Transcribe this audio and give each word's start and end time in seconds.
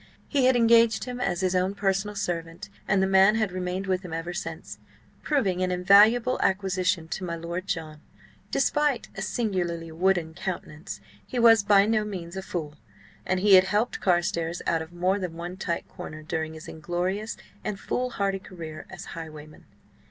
He 0.27 0.45
had 0.45 0.55
engaged 0.55 1.03
him 1.03 1.19
as 1.21 1.41
his 1.41 1.53
own 1.55 1.75
personal 1.75 2.15
servant, 2.15 2.69
and 2.87 3.03
the 3.03 3.07
man 3.07 3.35
had 3.35 3.51
remained 3.51 3.85
with 3.85 4.01
him 4.01 4.13
ever 4.13 4.33
since, 4.33 4.79
proving 5.21 5.61
an 5.61 5.69
invaluable 5.69 6.39
acquisition 6.41 7.07
to 7.09 7.23
my 7.23 7.35
Lord 7.35 7.67
John. 7.67 8.01
Despite 8.49 9.09
a 9.15 9.21
singularly 9.21 9.91
wooden 9.91 10.33
countenance, 10.33 11.01
he 11.27 11.37
was 11.37 11.61
by 11.61 11.85
no 11.85 12.03
means 12.03 12.35
a 12.35 12.41
fool, 12.41 12.73
and 13.27 13.41
he 13.41 13.53
had 13.53 13.65
helped 13.65 14.01
Carstares 14.01 14.63
out 14.65 14.81
of 14.81 14.91
more 14.91 15.19
than 15.19 15.33
one 15.35 15.55
tight 15.55 15.87
corner 15.87 16.23
during 16.23 16.55
his 16.55 16.67
inglorious 16.67 17.37
and 17.63 17.79
foolhardy 17.79 18.39
career 18.39 18.87
as 18.89 19.05
highwayman. 19.13 19.65